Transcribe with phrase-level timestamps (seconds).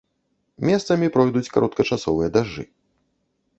[0.69, 2.67] Месцамі пройдуць кароткачасовыя дажджы.